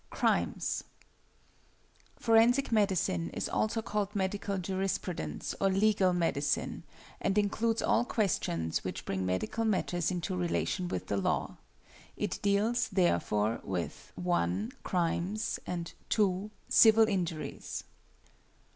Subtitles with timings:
[0.09, 0.83] CRIMES
[2.17, 6.81] Forensic medicine is also called Medical Jurisprudence or Legal Medicine,
[7.21, 11.57] and includes all questions which bring medical matters into relation with the law.
[12.17, 17.83] It deals, therefore, with (1) crimes and (2) civil injuries.